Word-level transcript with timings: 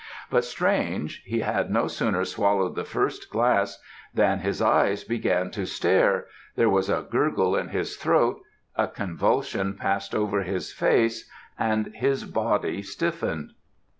But 0.31 0.43
strange! 0.43 1.21
He 1.27 1.41
had 1.41 1.69
no 1.69 1.87
sooner 1.87 2.25
swallowed 2.25 2.73
the 2.73 2.83
first 2.83 3.29
glass, 3.29 3.79
than 4.15 4.39
his 4.39 4.59
eyes 4.59 5.03
began 5.03 5.51
to 5.51 5.67
stare 5.67 6.25
there 6.55 6.71
was 6.71 6.89
a 6.89 7.05
gurgle 7.07 7.55
in 7.55 7.67
his 7.67 7.95
throat 7.95 8.41
a 8.75 8.87
convulsion 8.87 9.75
passed 9.75 10.15
over 10.15 10.41
his 10.41 10.73
face 10.73 11.29
and 11.59 11.91
his 11.93 12.25
body 12.25 12.81
stiffened. 12.81 13.51